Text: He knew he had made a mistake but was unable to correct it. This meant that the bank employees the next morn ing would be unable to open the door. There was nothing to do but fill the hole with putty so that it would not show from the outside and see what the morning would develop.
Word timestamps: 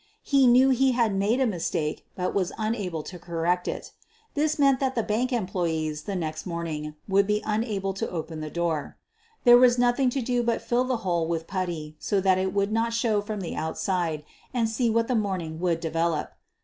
He 0.23 0.47
knew 0.47 0.71
he 0.71 0.93
had 0.93 1.13
made 1.13 1.39
a 1.39 1.45
mistake 1.45 2.07
but 2.15 2.33
was 2.33 2.51
unable 2.57 3.03
to 3.03 3.19
correct 3.19 3.67
it. 3.67 3.91
This 4.33 4.57
meant 4.57 4.79
that 4.79 4.95
the 4.95 5.03
bank 5.03 5.31
employees 5.31 6.05
the 6.05 6.15
next 6.15 6.47
morn 6.47 6.65
ing 6.65 6.95
would 7.07 7.27
be 7.27 7.43
unable 7.45 7.93
to 7.93 8.09
open 8.09 8.41
the 8.41 8.49
door. 8.49 8.97
There 9.43 9.57
was 9.59 9.77
nothing 9.77 10.09
to 10.09 10.21
do 10.23 10.41
but 10.41 10.59
fill 10.63 10.85
the 10.85 10.97
hole 11.05 11.27
with 11.27 11.45
putty 11.45 11.97
so 11.99 12.19
that 12.19 12.39
it 12.39 12.51
would 12.51 12.71
not 12.71 12.93
show 12.95 13.21
from 13.21 13.41
the 13.41 13.53
outside 13.55 14.23
and 14.55 14.67
see 14.67 14.89
what 14.89 15.07
the 15.07 15.13
morning 15.13 15.59
would 15.59 15.79
develop. 15.79 16.31